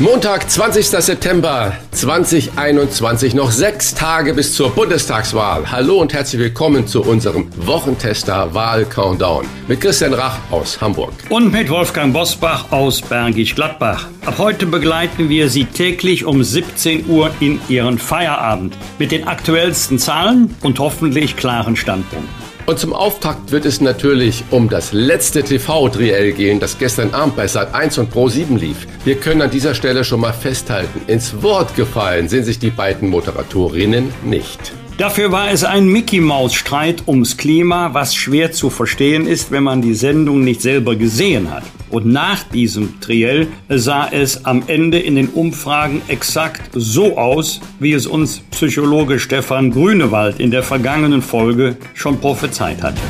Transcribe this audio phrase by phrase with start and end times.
[0.00, 0.86] Montag, 20.
[0.86, 5.70] September 2021, noch sechs Tage bis zur Bundestagswahl.
[5.70, 11.12] Hallo und herzlich willkommen zu unserem Wochentester Wahl-Countdown mit Christian Rach aus Hamburg.
[11.28, 14.08] Und mit Wolfgang Bosbach aus Bergisch Gladbach.
[14.24, 19.98] Ab heute begleiten wir Sie täglich um 17 Uhr in Ihren Feierabend mit den aktuellsten
[19.98, 22.49] Zahlen und hoffentlich klaren Standpunkten.
[22.70, 27.48] Und zum Auftakt wird es natürlich um das letzte TV-Triell gehen, das gestern Abend bei
[27.48, 28.86] Sat 1 und Pro 7 lief.
[29.04, 33.08] Wir können an dieser Stelle schon mal festhalten, ins Wort gefallen sind sich die beiden
[33.08, 34.72] Moderatorinnen nicht.
[35.00, 39.94] Dafür war es ein Mickey-Maus-Streit ums Klima, was schwer zu verstehen ist, wenn man die
[39.94, 41.62] Sendung nicht selber gesehen hat.
[41.88, 47.94] Und nach diesem Triell sah es am Ende in den Umfragen exakt so aus, wie
[47.94, 53.00] es uns Psychologe Stefan Grünewald in der vergangenen Folge schon prophezeit hatte.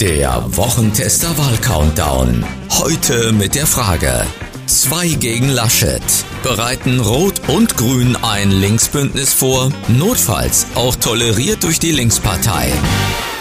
[0.00, 2.44] Der Wochentester Wahl-Countdown.
[2.70, 4.26] Heute mit der Frage,
[4.66, 6.02] Zwei gegen Laschet.
[6.42, 12.72] Bereiten Rot und Grün ein Linksbündnis vor, notfalls auch toleriert durch die Linkspartei.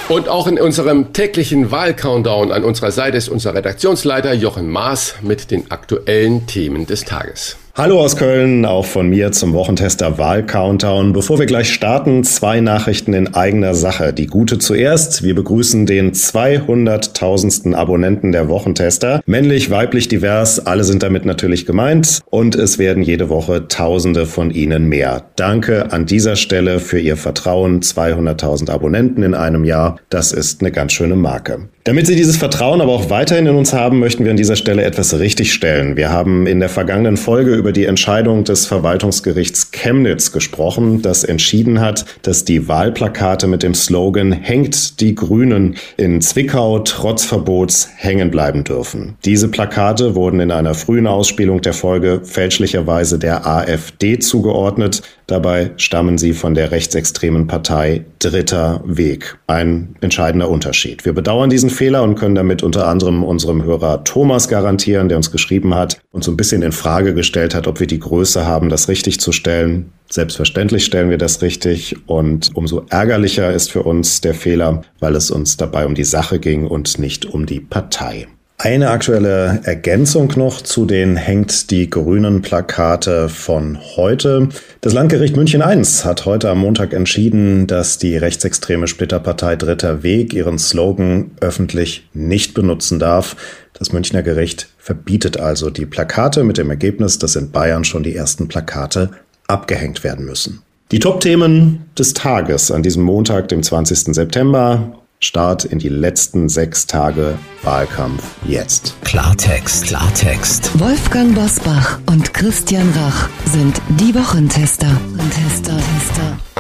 [0.07, 5.49] Und auch in unserem täglichen Wahl-Countdown an unserer Seite ist unser Redaktionsleiter Jochen Maas mit
[5.51, 7.57] den aktuellen Themen des Tages.
[7.77, 11.11] Hallo aus Köln, auch von mir zum Wochentester Wahl-Countdown.
[11.11, 14.13] Bevor wir gleich starten, zwei Nachrichten in eigener Sache.
[14.13, 15.23] Die gute zuerst.
[15.23, 17.75] Wir begrüßen den 200.000.
[17.75, 19.21] Abonnenten der Wochentester.
[19.25, 22.21] Männlich, weiblich, divers, alle sind damit natürlich gemeint.
[22.29, 25.25] Und es werden jede Woche Tausende von Ihnen mehr.
[25.35, 27.81] Danke an dieser Stelle für Ihr Vertrauen.
[27.81, 29.99] 200.000 Abonnenten in einem Jahr.
[30.09, 31.67] Das ist eine ganz schöne Marke.
[31.87, 34.83] Damit Sie dieses Vertrauen aber auch weiterhin in uns haben, möchten wir an dieser Stelle
[34.83, 35.95] etwas richtigstellen.
[35.95, 41.79] Wir haben in der vergangenen Folge über die Entscheidung des Verwaltungsgerichts Chemnitz gesprochen, das entschieden
[41.79, 48.31] hat, dass die Wahlplakate mit dem Slogan Hängt die Grünen in Zwickau trotz Verbots hängen
[48.31, 49.13] bleiben dürfen.
[49.23, 55.03] Diese Plakate wurden in einer frühen Ausspielung der Folge fälschlicherweise der AfD zugeordnet.
[55.27, 59.37] Dabei stammen sie von der rechtsextremen Partei Dritter Weg.
[59.47, 61.03] Ein entscheidender Unterschied.
[61.03, 65.31] Wir bedauern diesen Fehler und können damit unter anderem unserem Hörer Thomas garantieren, der uns
[65.31, 68.69] geschrieben hat und so ein bisschen in Frage gestellt hat, ob wir die Größe haben,
[68.69, 69.91] das richtig zu stellen.
[70.09, 75.31] Selbstverständlich stellen wir das richtig und umso ärgerlicher ist für uns der Fehler, weil es
[75.31, 78.27] uns dabei um die Sache ging und nicht um die Partei.
[78.57, 84.47] Eine aktuelle Ergänzung noch zu den hängt die grünen Plakate von heute.
[84.79, 90.33] Das Landgericht München I hat heute am Montag entschieden, dass die rechtsextreme Splitterpartei Dritter Weg
[90.33, 93.35] ihren Slogan öffentlich nicht benutzen darf.
[93.73, 98.15] Das Münchner Gericht verbietet also die Plakate mit dem Ergebnis, dass in Bayern schon die
[98.15, 99.09] ersten Plakate
[99.47, 100.61] abgehängt werden müssen.
[100.93, 104.15] Die Top-Themen des Tages an diesem Montag, dem 20.
[104.15, 104.93] September.
[105.25, 108.95] Start in die letzten sechs Tage Wahlkampf jetzt.
[109.03, 110.79] Klartext, Klartext.
[110.79, 114.95] Wolfgang Bosbach und Christian Rach sind die Wochentester.
[115.31, 116.54] Tester, Tester.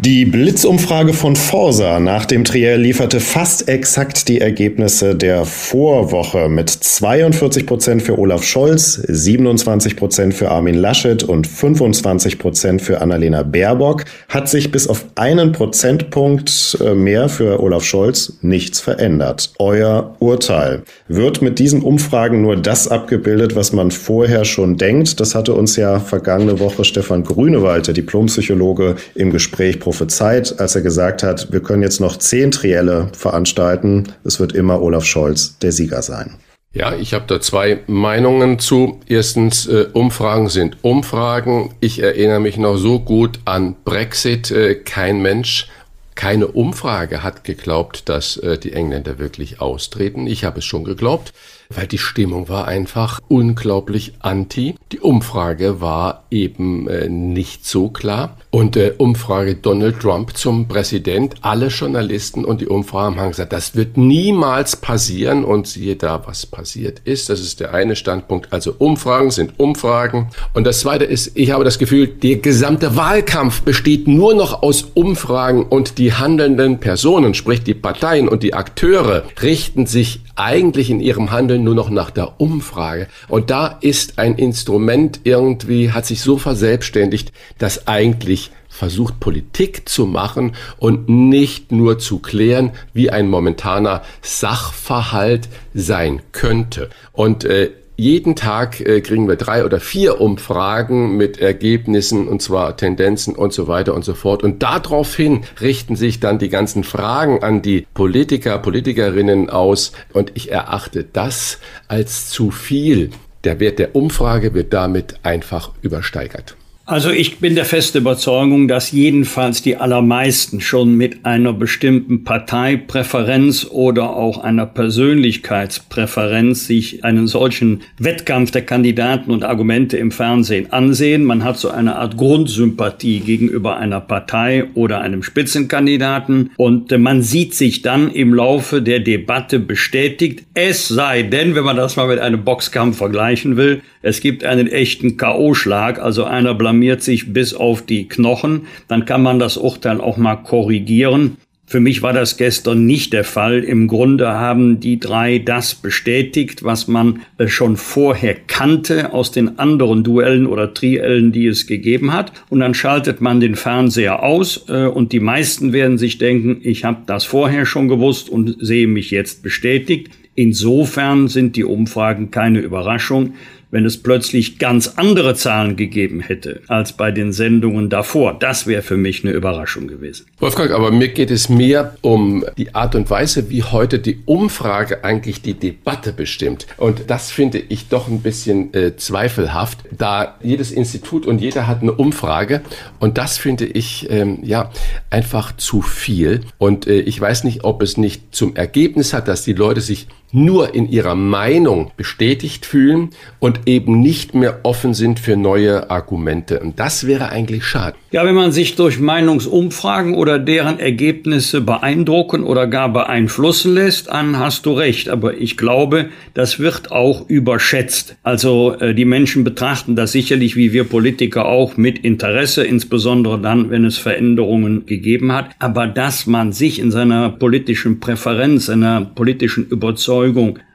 [0.00, 6.70] Die Blitzumfrage von Forsa nach dem Triell lieferte fast exakt die Ergebnisse der Vorwoche mit
[6.70, 13.42] 42 Prozent für Olaf Scholz, 27 Prozent für Armin Laschet und 25 Prozent für Annalena
[13.42, 14.04] Baerbock.
[14.28, 19.52] Hat sich bis auf einen Prozentpunkt äh, mehr für Olaf Scholz nichts verändert.
[19.58, 20.84] Euer Urteil.
[21.08, 25.18] Wird mit diesen Umfragen nur das abgebildet, was man vorher schon denkt?
[25.18, 30.82] Das hatte uns ja vergangene Woche Stefan Grünewald, der Diplompsychologe, im Gespräch prophezeit, als er
[30.82, 34.12] gesagt hat, wir können jetzt noch zehn Trielle veranstalten.
[34.22, 36.34] Es wird immer Olaf Scholz der Sieger sein.
[36.74, 39.00] Ja, ich habe da zwei Meinungen zu.
[39.06, 41.74] Erstens, äh, Umfragen sind Umfragen.
[41.80, 44.50] Ich erinnere mich noch so gut an Brexit.
[44.50, 45.68] Äh, kein Mensch,
[46.14, 50.26] keine Umfrage hat geglaubt, dass äh, die Engländer wirklich austreten.
[50.26, 51.32] Ich habe es schon geglaubt
[51.74, 54.74] weil die Stimmung war einfach unglaublich anti.
[54.92, 58.36] Die Umfrage war eben äh, nicht so klar.
[58.50, 63.76] Und äh, Umfrage Donald Trump zum Präsident, alle Journalisten und die Umfragen haben gesagt, das
[63.76, 67.28] wird niemals passieren und siehe da, was passiert ist.
[67.28, 68.52] Das ist der eine Standpunkt.
[68.52, 70.28] Also Umfragen sind Umfragen.
[70.54, 74.86] Und das zweite ist, ich habe das Gefühl, der gesamte Wahlkampf besteht nur noch aus
[74.94, 81.00] Umfragen und die handelnden Personen, sprich die Parteien und die Akteure, richten sich eigentlich in
[81.00, 83.08] ihrem Handeln wollen nur noch nach der Umfrage.
[83.28, 90.06] Und da ist ein Instrument irgendwie, hat sich so verselbstständigt, dass eigentlich versucht Politik zu
[90.06, 96.90] machen und nicht nur zu klären, wie ein momentaner Sachverhalt sein könnte.
[97.12, 102.76] Und äh, jeden Tag äh, kriegen wir drei oder vier Umfragen mit Ergebnissen und zwar
[102.76, 104.44] Tendenzen und so weiter und so fort.
[104.44, 109.90] Und daraufhin richten sich dann die ganzen Fragen an die Politiker, Politikerinnen aus.
[110.12, 111.58] Und ich erachte das
[111.88, 113.10] als zu viel.
[113.42, 116.56] Der Wert der Umfrage wird damit einfach übersteigert.
[116.90, 123.66] Also ich bin der festen Überzeugung, dass jedenfalls die allermeisten schon mit einer bestimmten Parteipräferenz
[123.70, 131.24] oder auch einer Persönlichkeitspräferenz sich einen solchen Wettkampf der Kandidaten und Argumente im Fernsehen ansehen.
[131.24, 137.54] Man hat so eine Art Grundsympathie gegenüber einer Partei oder einem Spitzenkandidaten und man sieht
[137.54, 142.18] sich dann im Laufe der Debatte bestätigt, es sei denn, wenn man das mal mit
[142.18, 147.82] einem Boxkampf vergleichen will, es gibt einen echten K.O.-Schlag, also einer blamiert sich bis auf
[147.82, 151.36] die Knochen, dann kann man das Urteil auch mal korrigieren.
[151.66, 153.64] Für mich war das gestern nicht der Fall.
[153.64, 159.58] Im Grunde haben die drei das bestätigt, was man äh, schon vorher kannte aus den
[159.58, 162.32] anderen Duellen oder Triellen, die es gegeben hat.
[162.48, 166.84] Und dann schaltet man den Fernseher aus äh, und die meisten werden sich denken, ich
[166.84, 170.10] habe das vorher schon gewusst und sehe mich jetzt bestätigt.
[170.36, 173.34] Insofern sind die Umfragen keine Überraschung
[173.70, 178.38] wenn es plötzlich ganz andere Zahlen gegeben hätte als bei den Sendungen davor.
[178.38, 180.26] Das wäre für mich eine Überraschung gewesen.
[180.38, 185.04] Wolfgang, aber mir geht es mehr um die Art und Weise, wie heute die Umfrage
[185.04, 186.66] eigentlich die Debatte bestimmt.
[186.76, 191.82] Und das finde ich doch ein bisschen äh, zweifelhaft, da jedes Institut und jeder hat
[191.82, 192.62] eine Umfrage.
[192.98, 194.70] Und das finde ich ähm, ja
[195.10, 196.40] einfach zu viel.
[196.58, 200.06] Und äh, ich weiß nicht, ob es nicht zum Ergebnis hat, dass die Leute sich
[200.32, 206.60] nur in ihrer Meinung bestätigt fühlen und eben nicht mehr offen sind für neue Argumente.
[206.60, 207.96] Und das wäre eigentlich schade.
[208.10, 214.38] Ja, wenn man sich durch Meinungsumfragen oder deren Ergebnisse beeindrucken oder gar beeinflussen lässt, dann
[214.38, 215.08] hast du recht.
[215.08, 218.16] Aber ich glaube, das wird auch überschätzt.
[218.22, 223.70] Also äh, die Menschen betrachten das sicherlich, wie wir Politiker auch, mit Interesse, insbesondere dann,
[223.70, 225.50] wenn es Veränderungen gegeben hat.
[225.58, 230.17] Aber dass man sich in seiner politischen Präferenz, seiner politischen Überzeugung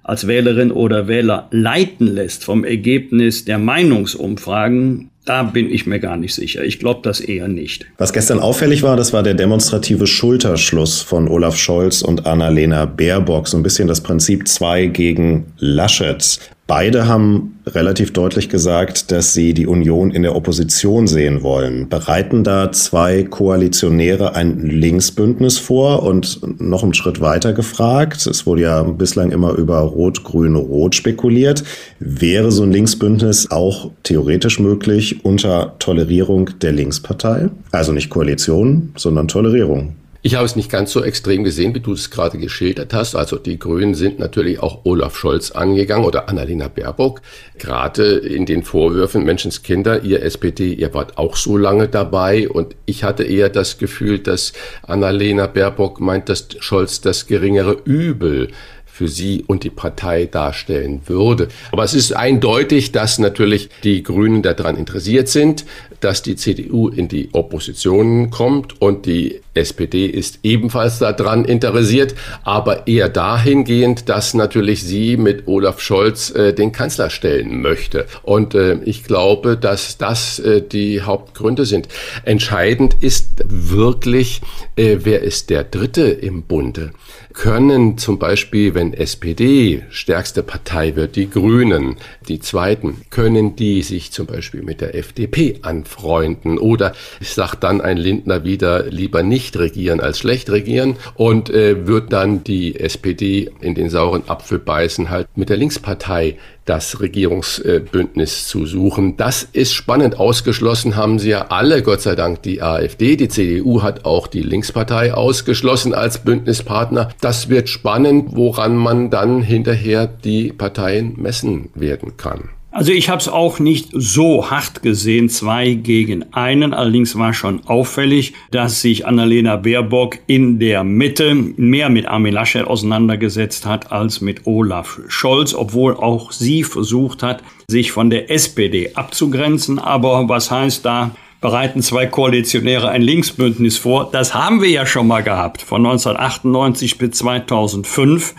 [0.03, 6.17] als Wählerin oder Wähler leiten lässt vom Ergebnis der Meinungsumfragen, da bin ich mir gar
[6.17, 6.63] nicht sicher.
[6.63, 7.85] Ich glaube das eher nicht.
[7.97, 13.47] Was gestern auffällig war, das war der demonstrative Schulterschluss von Olaf Scholz und Annalena Baerbock.
[13.47, 16.39] So ein bisschen das Prinzip zwei gegen Laschet.
[16.65, 21.89] Beide haben relativ deutlich gesagt, dass sie die Union in der Opposition sehen wollen.
[21.89, 28.25] Bereiten da zwei Koalitionäre ein Linksbündnis vor und noch einen Schritt weiter gefragt.
[28.27, 31.65] Es wurde ja bislang immer über Rot-Grün-Rot spekuliert.
[31.99, 37.49] Wäre so ein Linksbündnis auch theoretisch möglich unter Tolerierung der Linkspartei?
[37.71, 39.95] Also nicht Koalition, sondern Tolerierung.
[40.25, 43.13] Ich habe es nicht ganz so extrem gesehen, wie du es gerade geschildert hast.
[43.13, 47.21] Also die Grünen sind natürlich auch Olaf Scholz angegangen oder Annalena Baerbock.
[47.57, 52.47] Gerade in den Vorwürfen Menschenskinder, ihr SPD, ihr wart auch so lange dabei.
[52.47, 54.53] Und ich hatte eher das Gefühl, dass
[54.83, 58.51] Annalena Baerbock meint, dass Scholz das geringere Übel
[58.93, 61.47] für sie und die Partei darstellen würde.
[61.71, 65.65] Aber es ist eindeutig, dass natürlich die Grünen daran interessiert sind,
[65.99, 72.13] dass die CDU in die Opposition kommt und die SPD ist ebenfalls daran interessiert,
[72.43, 78.05] aber eher dahingehend, dass natürlich sie mit Olaf Scholz äh, den Kanzler stellen möchte.
[78.21, 81.87] Und äh, ich glaube, dass das äh, die Hauptgründe sind.
[82.25, 84.41] Entscheidend ist wirklich,
[84.75, 86.91] äh, wer ist der Dritte im Bunde?
[87.33, 91.97] Können zum Beispiel, wenn SPD stärkste Partei wird, die Grünen,
[92.27, 96.57] die Zweiten, können die sich zum Beispiel mit der FDP anfreunden?
[96.57, 101.87] Oder sage dann ein Lindner wieder, lieber nicht nicht regieren als schlecht regieren und äh,
[101.87, 108.47] wird dann die SPD in den sauren Apfel beißen, halt mit der Linkspartei das Regierungsbündnis
[108.47, 109.17] zu suchen.
[109.17, 110.17] Das ist spannend.
[110.17, 113.15] Ausgeschlossen haben sie ja alle, Gott sei Dank, die AfD.
[113.15, 117.09] Die CDU hat auch die Linkspartei ausgeschlossen als Bündnispartner.
[117.19, 122.49] Das wird spannend, woran man dann hinterher die Parteien messen werden kann.
[122.73, 126.73] Also ich habe es auch nicht so hart gesehen, zwei gegen einen.
[126.73, 132.65] Allerdings war schon auffällig, dass sich Annalena Baerbock in der Mitte mehr mit Armin Laschet
[132.65, 138.95] auseinandergesetzt hat als mit Olaf Scholz, obwohl auch sie versucht hat, sich von der SPD
[138.95, 139.77] abzugrenzen.
[139.77, 141.11] Aber was heißt da?
[141.41, 144.09] bereiten zwei Koalitionäre ein Linksbündnis vor.
[144.11, 145.61] Das haben wir ja schon mal gehabt.
[145.61, 148.33] Von 1998 bis 2005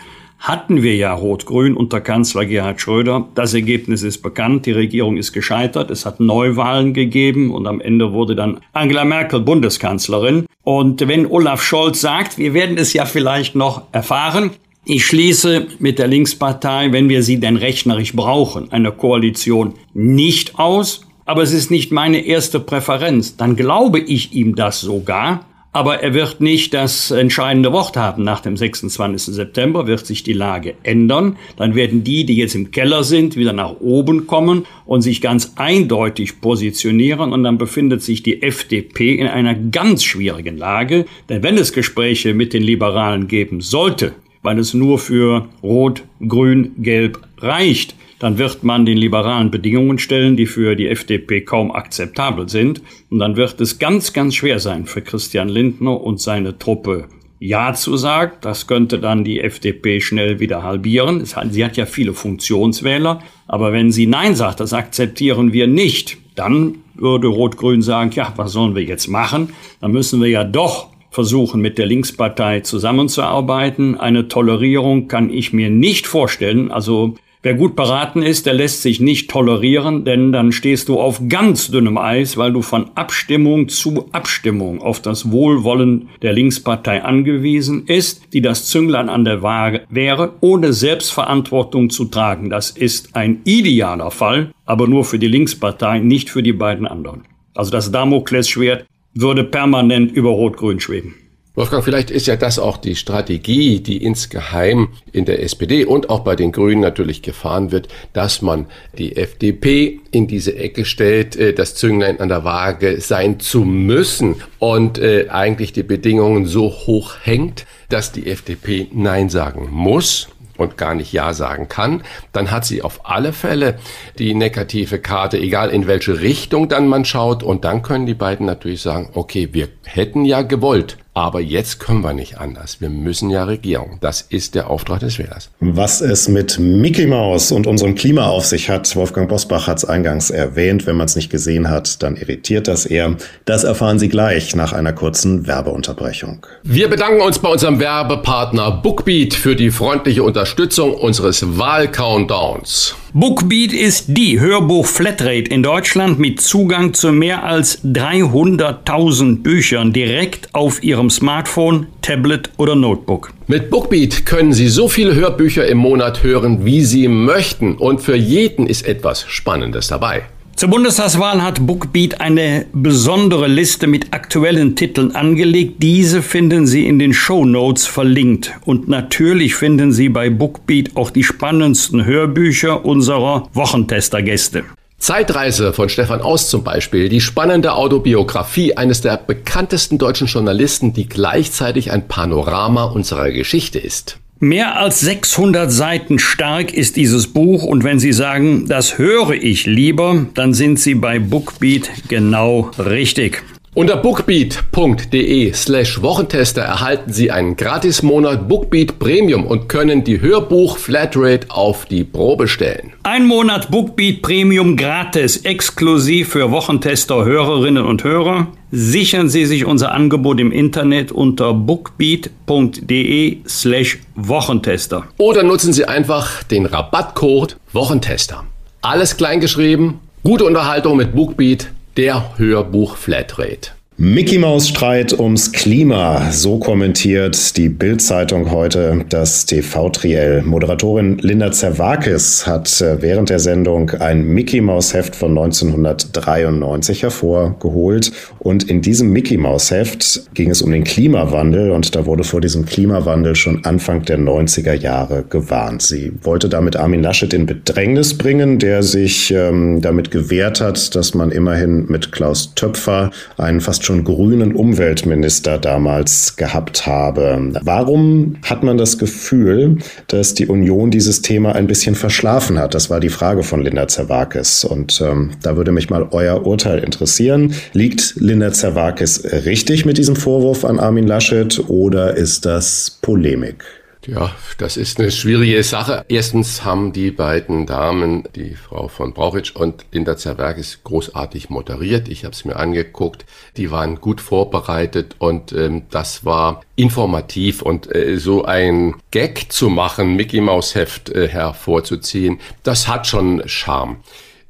[0.47, 3.27] hatten wir ja Rot-Grün unter Kanzler Gerhard Schröder.
[3.33, 4.67] Das Ergebnis ist bekannt.
[4.67, 5.89] Die Regierung ist gescheitert.
[5.89, 10.45] Es hat Neuwahlen gegeben und am Ende wurde dann Angela Merkel Bundeskanzlerin.
[10.63, 14.51] Und wenn Olaf Scholz sagt, wir werden es ja vielleicht noch erfahren,
[14.85, 21.01] ich schließe mit der Linkspartei, wenn wir sie denn rechnerisch brauchen, eine Koalition nicht aus.
[21.25, 23.35] Aber es ist nicht meine erste Präferenz.
[23.35, 25.43] Dann glaube ich ihm das sogar.
[25.75, 28.23] Aber er wird nicht das entscheidende Wort haben.
[28.23, 29.35] Nach dem 26.
[29.35, 31.35] September wird sich die Lage ändern.
[31.57, 35.51] Dann werden die, die jetzt im Keller sind, wieder nach oben kommen und sich ganz
[35.57, 37.33] eindeutig positionieren.
[37.33, 41.07] Und dann befindet sich die FDP in einer ganz schwierigen Lage.
[41.27, 44.13] Denn wenn es Gespräche mit den Liberalen geben sollte,
[44.43, 50.37] weil es nur für Rot, Grün, Gelb reicht, dann wird man den liberalen Bedingungen stellen,
[50.37, 52.81] die für die FDP kaum akzeptabel sind.
[53.09, 57.07] Und dann wird es ganz, ganz schwer sein für Christian Lindner und seine Truppe
[57.39, 58.33] ja zu sagen.
[58.41, 61.25] Das könnte dann die FDP schnell wieder halbieren.
[61.25, 63.21] Sie hat ja viele Funktionswähler.
[63.47, 68.53] Aber wenn sie Nein sagt, das akzeptieren wir nicht, dann würde Rot-Grün sagen, ja, was
[68.53, 69.49] sollen wir jetzt machen?
[69.81, 73.97] Dann müssen wir ja doch versuchen, mit der Linkspartei zusammenzuarbeiten.
[73.97, 76.71] Eine Tolerierung kann ich mir nicht vorstellen.
[76.71, 77.15] Also
[77.45, 81.69] Wer gut beraten ist, der lässt sich nicht tolerieren, denn dann stehst du auf ganz
[81.69, 88.33] dünnem Eis, weil du von Abstimmung zu Abstimmung auf das Wohlwollen der Linkspartei angewiesen ist,
[88.33, 92.49] die das Zünglein an der Waage wäre, ohne Selbstverantwortung zu tragen.
[92.49, 97.25] Das ist ein idealer Fall, aber nur für die Linkspartei, nicht für die beiden anderen.
[97.53, 101.13] Also das Damoklesschwert würde permanent über Rot-Grün schweben.
[101.55, 106.19] Wolfgang, vielleicht ist ja das auch die Strategie, die insgeheim in der SPD und auch
[106.19, 108.65] bei den Grünen natürlich gefahren wird, dass man
[108.97, 114.35] die FDP in diese Ecke stellt, äh, das Zünglein an der Waage sein zu müssen
[114.59, 120.75] und äh, eigentlich die Bedingungen so hoch hängt, dass die FDP Nein sagen muss und
[120.75, 123.79] gar nicht Ja sagen kann, dann hat sie auf alle Fälle
[124.19, 127.43] die negative Karte, egal in welche Richtung dann man schaut.
[127.43, 132.01] Und dann können die beiden natürlich sagen, okay, wir hätten ja gewollt, aber jetzt können
[132.01, 132.81] wir nicht anders.
[132.81, 133.97] Wir müssen ja regieren.
[134.01, 135.49] Das ist der Auftrag des Wählers.
[135.61, 139.85] Was es mit Mickey Mouse und unserem Klima auf sich hat, Wolfgang Bosbach hat es
[139.85, 140.85] eingangs erwähnt.
[140.85, 143.15] Wenn man es nicht gesehen hat, dann irritiert das eher.
[143.45, 146.45] Das erfahren Sie gleich nach einer kurzen Werbeunterbrechung.
[146.63, 152.95] Wir bedanken uns bei unserem Werbepartner Bookbeat für die freundliche Unterstützung unseres Wahl-Countdowns.
[153.17, 160.83] Bookbeat ist die Hörbuch-Flatrate in Deutschland mit Zugang zu mehr als 300.000 Büchern direkt auf
[160.83, 163.33] Ihrem Smartphone, Tablet oder Notebook.
[163.47, 168.15] Mit Bookbeat können Sie so viele Hörbücher im Monat hören, wie Sie möchten und für
[168.15, 170.23] jeden ist etwas Spannendes dabei.
[170.55, 175.83] Zur Bundestagswahl hat Bookbeat eine besondere Liste mit aktuellen Titeln angelegt.
[175.83, 178.53] Diese finden Sie in den Show Notes verlinkt.
[178.63, 184.63] Und natürlich finden Sie bei Bookbeat auch die spannendsten Hörbücher unserer Wochentester-Gäste.
[185.05, 191.07] Zeitreise von Stefan Aus zum Beispiel, die spannende Autobiografie eines der bekanntesten deutschen Journalisten, die
[191.07, 194.17] gleichzeitig ein Panorama unserer Geschichte ist.
[194.39, 199.67] Mehr als 600 Seiten stark ist dieses Buch und wenn Sie sagen, das höre ich
[199.67, 203.43] lieber, dann sind Sie bei Bookbeat genau richtig.
[203.75, 211.47] Unter bookbeat.de slash Wochentester erhalten Sie einen Gratismonat Bookbeat Premium und können die Hörbuch Flatrate
[211.49, 212.93] auf die Probe stellen.
[213.03, 218.47] Ein Monat Bookbeat Premium gratis, exklusiv für Wochentester Hörerinnen und Hörer.
[218.71, 225.03] Sichern Sie sich unser Angebot im Internet unter bookbeat.de slash Wochentester.
[225.17, 228.45] Oder nutzen Sie einfach den Rabattcode Wochentester.
[228.81, 231.67] Alles kleingeschrieben, gute Unterhaltung mit Bookbeat
[231.97, 233.71] der Hörbuch Flatrate.
[233.97, 236.29] Mickey Maus Streit ums Klima.
[236.29, 240.41] So kommentiert die Bild-Zeitung heute das TV-Triell.
[240.41, 248.11] Moderatorin Linda Zerwakis hat äh, während der Sendung ein Mickey Maus Heft von 1993 hervorgeholt.
[248.39, 251.71] Und in diesem Mickey Maus Heft ging es um den Klimawandel.
[251.71, 255.81] Und da wurde vor diesem Klimawandel schon Anfang der 90er Jahre gewarnt.
[255.81, 261.13] Sie wollte damit Armin Laschet in Bedrängnis bringen, der sich ähm, damit gewehrt hat, dass
[261.13, 267.51] man immerhin mit Klaus Töpfer einen fast schon grünen Umweltminister damals gehabt habe.
[267.61, 269.77] Warum hat man das Gefühl,
[270.07, 272.73] dass die Union dieses Thema ein bisschen verschlafen hat?
[272.73, 274.65] Das war die Frage von Linda Zerwakis.
[274.65, 277.53] Und ähm, da würde mich mal euer Urteil interessieren.
[277.73, 283.63] Liegt Linda Zerwakis richtig mit diesem Vorwurf an Armin Laschet oder ist das Polemik?
[284.07, 286.05] Ja, das ist eine schwierige Sache.
[286.07, 292.07] Erstens haben die beiden Damen, die Frau von Brauchitsch und Linda Zerwerkis, großartig moderiert.
[292.07, 293.25] Ich habe es mir angeguckt.
[293.57, 299.69] Die waren gut vorbereitet und ähm, das war informativ und äh, so ein Gag zu
[299.69, 303.97] machen, Mickey Maus Heft äh, hervorzuziehen, das hat schon Charme.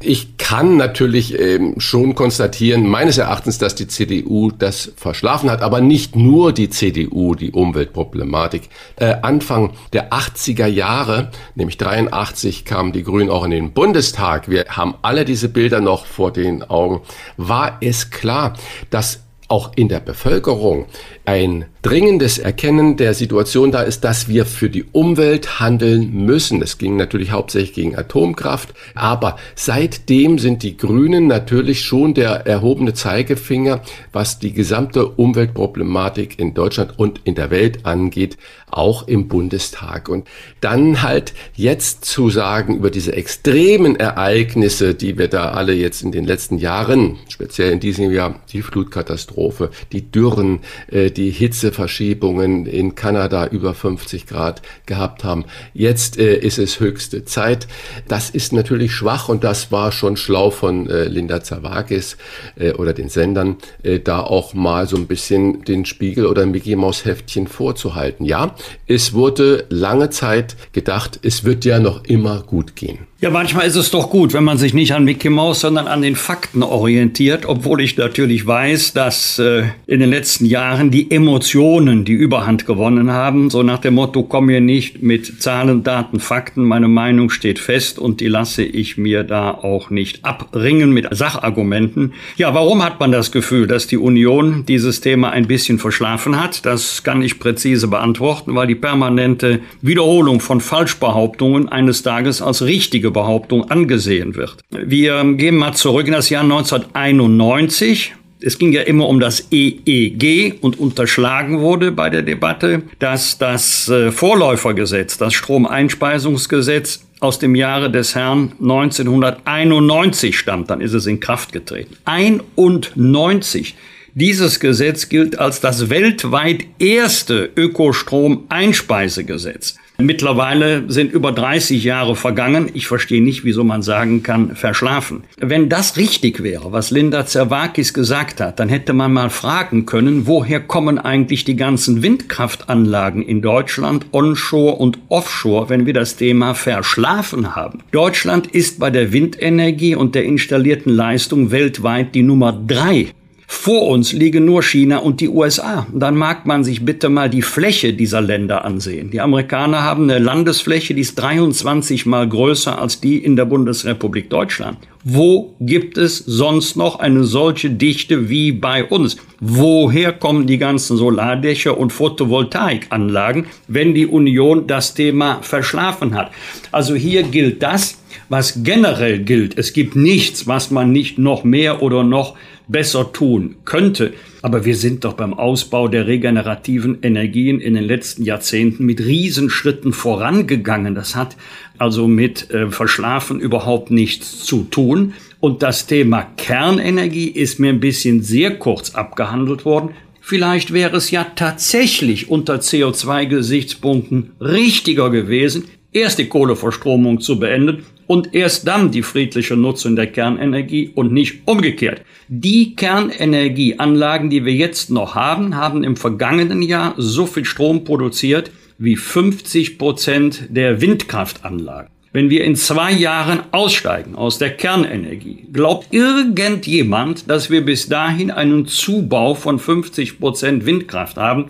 [0.01, 5.79] Ich kann natürlich ähm, schon konstatieren, meines Erachtens, dass die CDU das verschlafen hat, aber
[5.79, 8.63] nicht nur die CDU, die Umweltproblematik.
[8.97, 14.49] Äh, Anfang der 80er Jahre, nämlich 83, kamen die Grünen auch in den Bundestag.
[14.49, 17.01] Wir haben alle diese Bilder noch vor den Augen.
[17.37, 18.53] War es klar,
[18.89, 20.87] dass auch in der Bevölkerung
[21.25, 26.61] ein dringendes Erkennen der Situation da ist, dass wir für die Umwelt handeln müssen.
[26.61, 32.93] Es ging natürlich hauptsächlich gegen Atomkraft, aber seitdem sind die Grünen natürlich schon der erhobene
[32.93, 38.37] Zeigefinger, was die gesamte Umweltproblematik in Deutschland und in der Welt angeht,
[38.75, 40.09] auch im Bundestag.
[40.09, 40.27] Und
[40.61, 46.11] dann halt jetzt zu sagen über diese extremen Ereignisse, die wir da alle jetzt in
[46.11, 52.95] den letzten Jahren, speziell in diesem Jahr, die Flutkatastrophe, die Dürren, äh, die Hitzeverschiebungen in
[52.95, 55.45] Kanada über 50 Grad gehabt haben.
[55.73, 57.67] Jetzt äh, ist es höchste Zeit.
[58.07, 62.17] Das ist natürlich schwach und das war schon schlau von äh, Linda Zawakis
[62.57, 66.75] äh, oder den Sendern, äh, da auch mal so ein bisschen den Spiegel oder Mickey
[66.75, 68.25] Maus Heftchen vorzuhalten.
[68.25, 68.55] Ja,
[68.87, 72.99] es wurde lange Zeit gedacht, es wird ja noch immer gut gehen.
[73.21, 76.01] Ja, manchmal ist es doch gut, wenn man sich nicht an Mickey Mouse, sondern an
[76.01, 82.05] den Fakten orientiert, obwohl ich natürlich weiß, dass äh, in den letzten Jahren die Emotionen
[82.05, 83.49] die Überhand gewonnen haben.
[83.49, 87.99] So nach dem Motto, komm hier nicht mit Zahlen, Daten, Fakten, meine Meinung steht fest
[87.99, 92.13] und die lasse ich mir da auch nicht abringen mit Sachargumenten.
[92.37, 96.65] Ja, warum hat man das Gefühl, dass die Union dieses Thema ein bisschen verschlafen hat?
[96.65, 103.11] Das kann ich präzise beantworten, weil die permanente Wiederholung von Falschbehauptungen eines Tages als richtige
[103.11, 104.57] Behauptung angesehen wird.
[104.71, 108.13] Wir gehen mal zurück in das Jahr 1991.
[108.45, 113.89] Es ging ja immer um das EEG und unterschlagen wurde bei der Debatte, dass das
[113.89, 120.69] äh, Vorläufergesetz, das Stromeinspeisungsgesetz aus dem Jahre des Herrn 1991 stammt.
[120.69, 121.97] Dann ist es in Kraft getreten.
[122.05, 123.75] 91.
[124.13, 129.75] Dieses Gesetz gilt als das weltweit erste Ökostrom-Einspeisegesetz.
[129.97, 132.69] Mittlerweile sind über 30 Jahre vergangen.
[132.73, 135.23] Ich verstehe nicht, wieso man sagen kann, verschlafen.
[135.37, 140.27] Wenn das richtig wäre, was Linda Zerwakis gesagt hat, dann hätte man mal fragen können,
[140.27, 146.55] woher kommen eigentlich die ganzen Windkraftanlagen in Deutschland, onshore und offshore, wenn wir das Thema
[146.55, 147.79] verschlafen haben.
[147.91, 153.07] Deutschland ist bei der Windenergie und der installierten Leistung weltweit die Nummer drei.
[153.47, 155.85] Vor uns liegen nur China und die USA.
[155.93, 159.11] Dann mag man sich bitte mal die Fläche dieser Länder ansehen.
[159.11, 164.29] Die Amerikaner haben eine Landesfläche, die ist 23 mal größer als die in der Bundesrepublik
[164.29, 164.79] Deutschland.
[165.03, 169.17] Wo gibt es sonst noch eine solche Dichte wie bei uns?
[169.39, 176.31] Woher kommen die ganzen Solardächer und Photovoltaikanlagen, wenn die Union das Thema verschlafen hat?
[176.71, 179.57] Also hier gilt das, was generell gilt.
[179.57, 182.35] Es gibt nichts, was man nicht noch mehr oder noch
[182.67, 184.13] besser tun könnte.
[184.41, 189.93] Aber wir sind doch beim Ausbau der regenerativen Energien in den letzten Jahrzehnten mit Riesenschritten
[189.93, 190.95] vorangegangen.
[190.95, 191.35] Das hat
[191.77, 195.13] also mit äh, Verschlafen überhaupt nichts zu tun.
[195.39, 199.91] Und das Thema Kernenergie ist mir ein bisschen sehr kurz abgehandelt worden.
[200.27, 208.35] Vielleicht wäre es ja tatsächlich unter CO2-Gesichtspunkten richtiger gewesen, erst die Kohleverstromung zu beenden und
[208.35, 212.01] erst dann die friedliche Nutzung der Kernenergie und nicht umgekehrt.
[212.27, 218.51] Die Kernenergieanlagen, die wir jetzt noch haben, haben im vergangenen Jahr so viel Strom produziert
[218.77, 221.89] wie 50 Prozent der Windkraftanlagen.
[222.11, 228.31] Wenn wir in zwei Jahren aussteigen aus der Kernenergie, glaubt irgendjemand, dass wir bis dahin
[228.31, 231.49] einen Zubau von 50 Prozent Windkraft haben?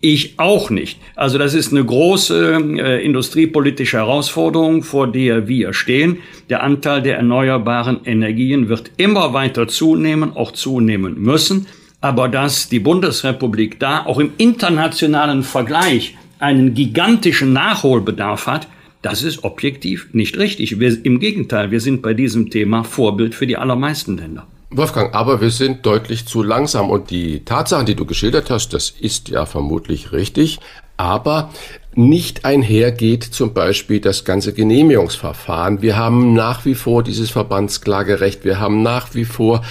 [0.00, 1.00] Ich auch nicht.
[1.16, 6.18] Also das ist eine große äh, industriepolitische Herausforderung, vor der wir stehen.
[6.48, 11.66] Der Anteil der erneuerbaren Energien wird immer weiter zunehmen, auch zunehmen müssen.
[12.00, 18.68] Aber dass die Bundesrepublik da auch im internationalen Vergleich einen gigantischen Nachholbedarf hat,
[19.02, 20.78] das ist objektiv nicht richtig.
[20.78, 24.46] Wir, Im Gegenteil, wir sind bei diesem Thema Vorbild für die allermeisten Länder.
[24.70, 28.90] Wolfgang, aber wir sind deutlich zu langsam und die Tatsachen, die du geschildert hast, das
[28.90, 30.60] ist ja vermutlich richtig,
[30.98, 31.50] aber
[31.94, 35.80] nicht einhergeht zum Beispiel das ganze Genehmigungsverfahren.
[35.80, 39.62] Wir haben nach wie vor dieses Verbandsklagerecht, wir haben nach wie vor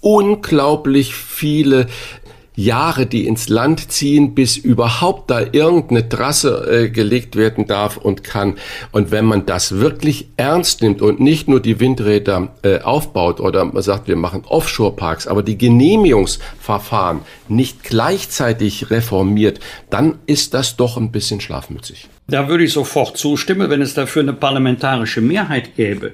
[0.00, 1.86] unglaublich viele
[2.58, 8.24] Jahre, die ins Land ziehen, bis überhaupt da irgendeine Trasse äh, gelegt werden darf und
[8.24, 8.56] kann.
[8.90, 13.64] Und wenn man das wirklich ernst nimmt und nicht nur die Windräder äh, aufbaut oder
[13.64, 20.96] man sagt, wir machen Offshore-Parks, aber die Genehmigungsverfahren nicht gleichzeitig reformiert, dann ist das doch
[20.96, 22.08] ein bisschen schlafmützig.
[22.26, 26.12] Da würde ich sofort zustimmen, wenn es dafür eine parlamentarische Mehrheit gäbe.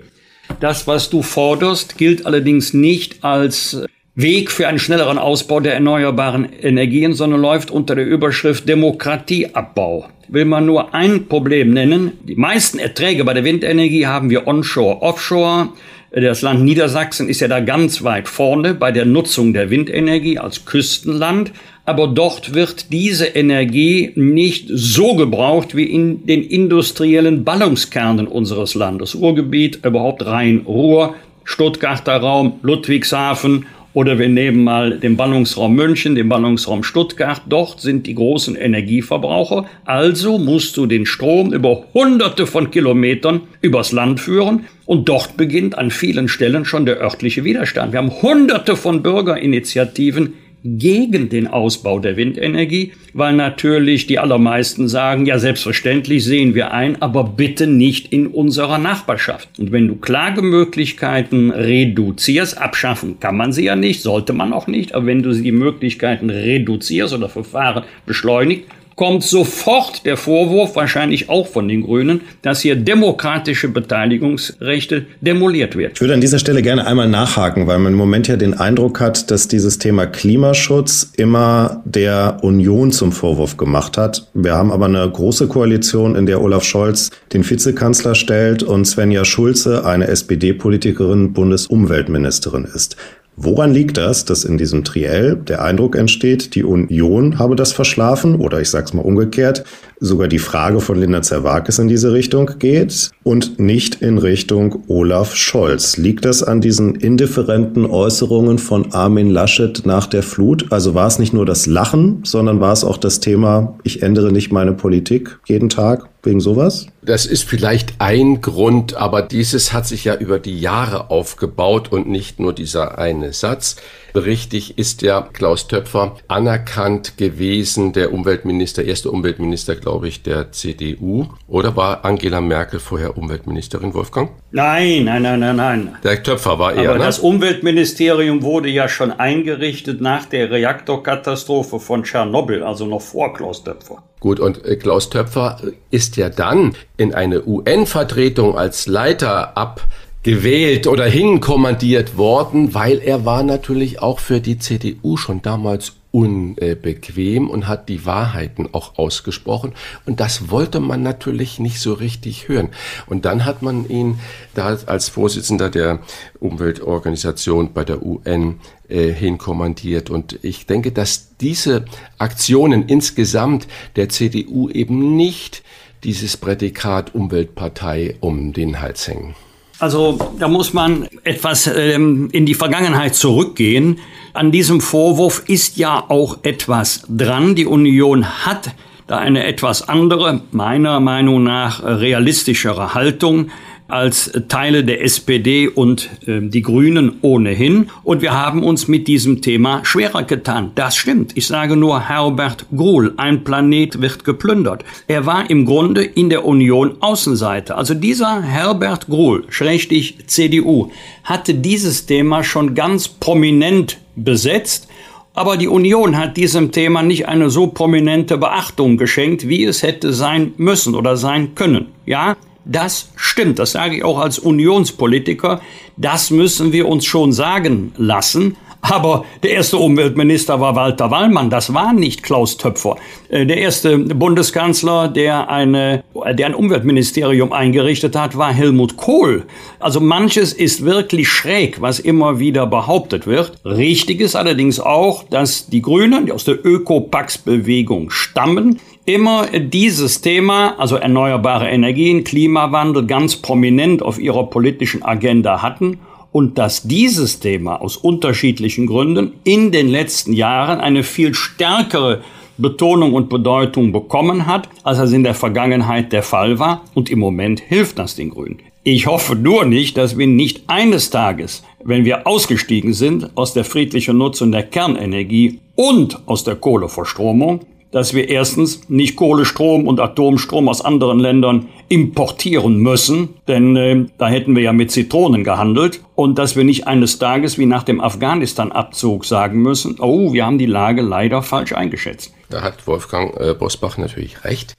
[0.60, 3.78] Das, was du forderst, gilt allerdings nicht als
[4.16, 10.08] Weg für einen schnelleren Ausbau der erneuerbaren Energien, sondern läuft unter der Überschrift Demokratieabbau.
[10.28, 12.12] Will man nur ein Problem nennen.
[12.22, 15.70] Die meisten Erträge bei der Windenergie haben wir onshore, offshore.
[16.12, 20.64] Das Land Niedersachsen ist ja da ganz weit vorne bei der Nutzung der Windenergie als
[20.64, 21.50] Küstenland.
[21.84, 29.16] Aber dort wird diese Energie nicht so gebraucht wie in den industriellen Ballungskernen unseres Landes.
[29.16, 36.82] Ruhrgebiet, überhaupt Rhein-Ruhr, Stuttgarter Raum, Ludwigshafen oder wir nehmen mal den Ballungsraum München, den Ballungsraum
[36.82, 37.42] Stuttgart.
[37.48, 39.66] Dort sind die großen Energieverbraucher.
[39.84, 44.66] Also musst du den Strom über hunderte von Kilometern übers Land führen.
[44.84, 47.92] Und dort beginnt an vielen Stellen schon der örtliche Widerstand.
[47.92, 55.26] Wir haben hunderte von Bürgerinitiativen gegen den Ausbau der Windenergie, weil natürlich die allermeisten sagen,
[55.26, 59.50] ja selbstverständlich sehen wir ein, aber bitte nicht in unserer Nachbarschaft.
[59.58, 64.94] Und wenn du Klagemöglichkeiten reduzierst, abschaffen kann man sie ja nicht, sollte man auch nicht,
[64.94, 68.64] aber wenn du die Möglichkeiten reduzierst oder Verfahren beschleunigt,
[68.96, 75.92] kommt sofort der Vorwurf, wahrscheinlich auch von den Grünen, dass hier demokratische Beteiligungsrechte demoliert wird.
[75.94, 79.00] Ich würde an dieser Stelle gerne einmal nachhaken, weil man im Moment ja den Eindruck
[79.00, 84.28] hat, dass dieses Thema Klimaschutz immer der Union zum Vorwurf gemacht hat.
[84.34, 89.24] Wir haben aber eine große Koalition, in der Olaf Scholz den Vizekanzler stellt und Svenja
[89.24, 92.96] Schulze, eine SPD-Politikerin, Bundesumweltministerin ist.
[93.36, 98.36] Woran liegt das, dass in diesem Triell der Eindruck entsteht, die Union habe das verschlafen
[98.36, 99.64] oder ich sage es mal umgekehrt,
[100.00, 105.34] sogar die Frage von Linda Zerwakis in diese Richtung geht und nicht in Richtung Olaf
[105.34, 105.96] Scholz?
[105.96, 110.66] Liegt das an diesen indifferenten Äußerungen von Armin Laschet nach der Flut?
[110.70, 114.32] Also war es nicht nur das Lachen, sondern war es auch das Thema, ich ändere
[114.32, 116.08] nicht meine Politik jeden Tag?
[116.24, 116.86] Wegen sowas?
[117.02, 122.08] Das ist vielleicht ein Grund, aber dieses hat sich ja über die Jahre aufgebaut und
[122.08, 123.76] nicht nur dieser eine Satz.
[124.14, 131.26] Richtig ist ja Klaus Töpfer anerkannt gewesen, der Umweltminister, erste Umweltminister, glaube ich, der CDU.
[131.46, 134.30] Oder war Angela Merkel vorher Umweltministerin, Wolfgang?
[134.50, 135.96] Nein, nein, nein, nein, nein.
[136.02, 136.90] Der Töpfer war er.
[136.90, 137.04] Aber ne?
[137.04, 143.62] das Umweltministerium wurde ja schon eingerichtet nach der Reaktorkatastrophe von Tschernobyl, also noch vor Klaus
[143.62, 144.02] Töpfer.
[144.18, 145.60] Gut, und äh, Klaus Töpfer
[145.92, 149.86] ist ja dann in eine UN-Vertretung als Leiter ab
[150.24, 157.50] gewählt oder hinkommandiert worden, weil er war natürlich auch für die CDU schon damals unbequem
[157.50, 159.72] und hat die Wahrheiten auch ausgesprochen.
[160.06, 162.68] Und das wollte man natürlich nicht so richtig hören.
[163.06, 164.20] Und dann hat man ihn
[164.54, 165.98] da als Vorsitzender der
[166.38, 170.08] Umweltorganisation bei der UN äh, hinkommandiert.
[170.08, 171.84] Und ich denke, dass diese
[172.18, 175.64] Aktionen insgesamt der CDU eben nicht
[176.04, 179.34] dieses Prädikat Umweltpartei um den Hals hängen.
[179.80, 183.98] Also da muss man etwas ähm, in die Vergangenheit zurückgehen.
[184.34, 187.54] An diesem Vorwurf ist ja auch etwas dran.
[187.54, 188.74] Die Union hat
[189.06, 193.52] da eine etwas andere, meiner Meinung nach realistischere Haltung
[193.86, 197.90] als Teile der SPD und äh, die Grünen ohnehin.
[198.02, 200.72] Und wir haben uns mit diesem Thema schwerer getan.
[200.74, 201.32] Das stimmt.
[201.34, 204.84] Ich sage nur Herbert Gruhl, ein Planet wird geplündert.
[205.06, 207.76] Er war im Grunde in der Union Außenseite.
[207.76, 210.90] Also dieser Herbert Gruhl, schrägstich CDU,
[211.22, 214.88] hatte dieses Thema schon ganz prominent besetzt.
[215.34, 220.12] Aber die Union hat diesem Thema nicht eine so prominente Beachtung geschenkt, wie es hätte
[220.12, 221.86] sein müssen oder sein können.
[222.06, 225.60] Ja, das stimmt, das sage ich auch als Unionspolitiker.
[225.96, 228.56] Das müssen wir uns schon sagen lassen.
[228.86, 232.96] Aber der erste Umweltminister war Walter Wallmann, das war nicht Klaus Töpfer.
[233.30, 239.46] Äh, der erste Bundeskanzler, der, eine, der ein Umweltministerium eingerichtet hat, war Helmut Kohl.
[239.78, 243.52] Also manches ist wirklich schräg, was immer wieder behauptet wird.
[243.64, 250.78] Richtig ist allerdings auch, dass die Grünen, die aus der Ökopax-Bewegung stammen, immer dieses Thema,
[250.78, 255.98] also erneuerbare Energien, Klimawandel, ganz prominent auf ihrer politischen Agenda hatten
[256.32, 262.22] und dass dieses Thema aus unterschiedlichen Gründen in den letzten Jahren eine viel stärkere
[262.56, 266.82] Betonung und Bedeutung bekommen hat, als es in der Vergangenheit der Fall war.
[266.94, 268.60] Und im Moment hilft das den Grünen.
[268.84, 273.64] Ich hoffe nur nicht, dass wir nicht eines Tages, wenn wir ausgestiegen sind aus der
[273.64, 277.60] friedlichen Nutzung der Kernenergie, und aus der Kohleverstromung,
[277.94, 284.26] dass wir erstens nicht Kohlestrom und Atomstrom aus anderen Ländern importieren müssen, denn äh, da
[284.26, 288.00] hätten wir ja mit Zitronen gehandelt, und dass wir nicht eines Tages wie nach dem
[288.00, 292.34] Afghanistan-Abzug sagen müssen, oh, wir haben die Lage leider falsch eingeschätzt.
[292.50, 294.74] Da hat Wolfgang äh, Bosbach natürlich recht.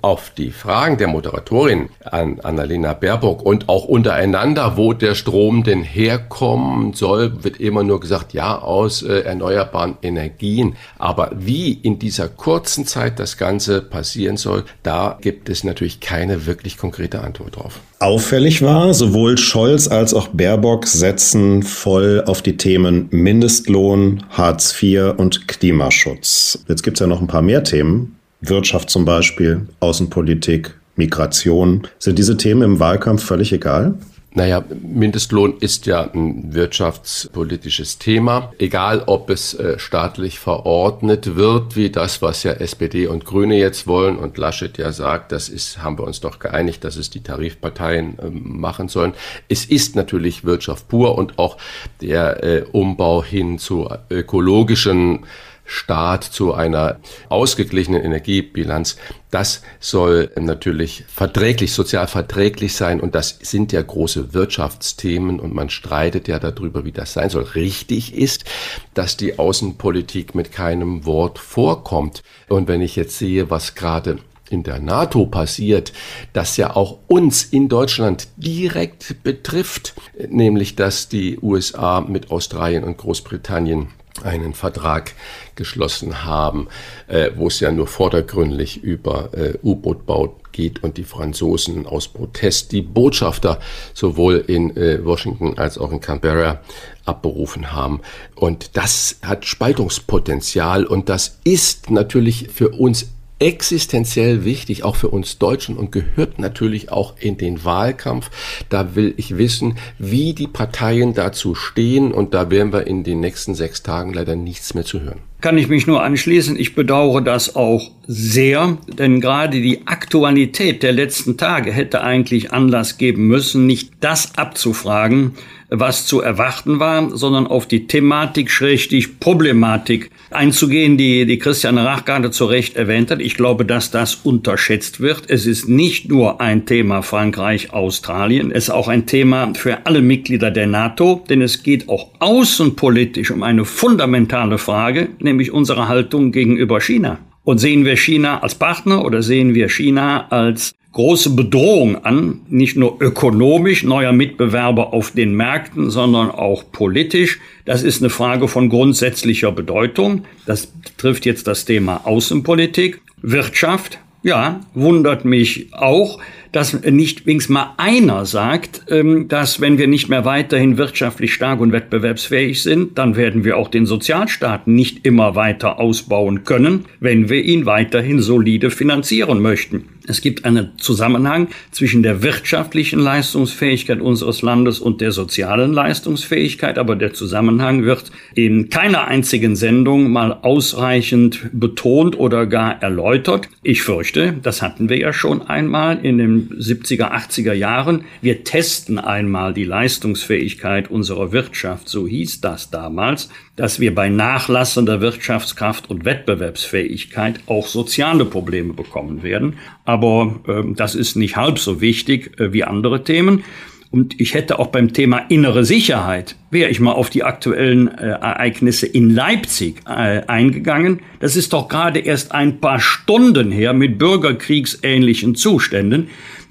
[0.00, 5.82] Auf die Fragen der Moderatorin an Annalena Baerbock und auch untereinander, wo der Strom denn
[5.82, 10.76] herkommen soll, wird immer nur gesagt, ja, aus äh, erneuerbaren Energien.
[11.00, 16.46] Aber wie in dieser kurzen Zeit das Ganze passieren soll, da gibt es natürlich keine
[16.46, 17.80] wirklich konkrete Antwort drauf.
[17.98, 25.14] Auffällig war, sowohl Scholz als auch Baerbock setzen voll auf die Themen Mindestlohn, Hartz IV
[25.16, 26.64] und Klimaschutz.
[26.68, 28.17] Jetzt gibt es ja noch ein paar mehr Themen.
[28.40, 31.86] Wirtschaft zum Beispiel, Außenpolitik, Migration.
[31.98, 33.94] Sind diese Themen im Wahlkampf völlig egal?
[34.34, 38.52] Naja, Mindestlohn ist ja ein wirtschaftspolitisches Thema.
[38.58, 43.86] Egal, ob es äh, staatlich verordnet wird, wie das, was ja SPD und Grüne jetzt
[43.86, 47.22] wollen und Laschet ja sagt, das ist, haben wir uns doch geeinigt, dass es die
[47.22, 49.14] Tarifparteien äh, machen sollen.
[49.48, 51.56] Es ist natürlich Wirtschaft pur und auch
[52.02, 55.24] der äh, Umbau hin zu ökologischen
[55.70, 58.96] Staat zu einer ausgeglichenen Energiebilanz,
[59.30, 65.68] das soll natürlich verträglich, sozial verträglich sein und das sind ja große Wirtschaftsthemen und man
[65.68, 67.42] streitet ja darüber, wie das sein soll.
[67.42, 68.46] Richtig ist,
[68.94, 72.22] dass die Außenpolitik mit keinem Wort vorkommt.
[72.48, 75.92] Und wenn ich jetzt sehe, was gerade in der NATO passiert,
[76.32, 79.92] das ja auch uns in Deutschland direkt betrifft,
[80.30, 83.88] nämlich dass die USA mit Australien und Großbritannien
[84.22, 85.12] einen Vertrag
[85.58, 86.68] geschlossen haben,
[87.08, 92.72] äh, wo es ja nur vordergründig über äh, U-Boot-Bau geht und die Franzosen aus Protest
[92.72, 93.58] die Botschafter
[93.92, 96.62] sowohl in äh, Washington als auch in Canberra
[97.04, 98.00] abberufen haben.
[98.34, 103.08] Und das hat Spaltungspotenzial und das ist natürlich für uns
[103.40, 108.30] existenziell wichtig, auch für uns Deutschen und gehört natürlich auch in den Wahlkampf.
[108.68, 113.20] Da will ich wissen, wie die Parteien dazu stehen und da werden wir in den
[113.20, 115.27] nächsten sechs Tagen leider nichts mehr zu hören.
[115.40, 116.58] Kann ich mich nur anschließen.
[116.58, 122.96] Ich bedauere das auch sehr, denn gerade die Aktualität der letzten Tage hätte eigentlich Anlass
[122.96, 125.34] geben müssen, nicht das abzufragen,
[125.70, 132.06] was zu erwarten war, sondern auf die Thematik, schrägstich Problematik einzugehen, die, die Christiane Rach
[132.06, 133.20] gerade zu Recht erwähnt hat.
[133.20, 135.24] Ich glaube, dass das unterschätzt wird.
[135.28, 140.00] Es ist nicht nur ein Thema Frankreich, Australien, es ist auch ein Thema für alle
[140.00, 146.32] Mitglieder der NATO, denn es geht auch außenpolitisch um eine fundamentale Frage, nämlich unsere Haltung
[146.32, 147.18] gegenüber China.
[147.44, 152.76] Und sehen wir China als Partner oder sehen wir China als große Bedrohung an, nicht
[152.76, 157.38] nur ökonomisch neuer Mitbewerber auf den Märkten, sondern auch politisch.
[157.64, 160.24] Das ist eine Frage von grundsätzlicher Bedeutung.
[160.46, 163.98] Das trifft jetzt das Thema Außenpolitik, Wirtschaft.
[164.22, 166.18] Ja, wundert mich auch,
[166.52, 171.60] dass nicht wenigstens mal einer sagt, ähm, dass wenn wir nicht mehr weiterhin wirtschaftlich stark
[171.60, 177.28] und wettbewerbsfähig sind, dann werden wir auch den Sozialstaat nicht immer weiter ausbauen können, wenn
[177.28, 179.97] wir ihn weiterhin solide finanzieren möchten.
[180.08, 186.96] Es gibt einen Zusammenhang zwischen der wirtschaftlichen Leistungsfähigkeit unseres Landes und der sozialen Leistungsfähigkeit, aber
[186.96, 193.50] der Zusammenhang wird in keiner einzigen Sendung mal ausreichend betont oder gar erläutert.
[193.62, 198.04] Ich fürchte, das hatten wir ja schon einmal in den 70er, 80er Jahren.
[198.22, 205.00] Wir testen einmal die Leistungsfähigkeit unserer Wirtschaft, so hieß das damals, dass wir bei nachlassender
[205.00, 209.58] Wirtschaftskraft und Wettbewerbsfähigkeit auch soziale Probleme bekommen werden.
[209.88, 213.42] Aber äh, das ist nicht halb so wichtig äh, wie andere Themen.
[213.90, 218.08] Und ich hätte auch beim Thema innere Sicherheit, wäre ich mal auf die aktuellen äh,
[218.08, 221.00] Ereignisse in Leipzig äh, eingegangen.
[221.20, 226.08] Das ist doch gerade erst ein paar Stunden her mit bürgerkriegsähnlichen Zuständen.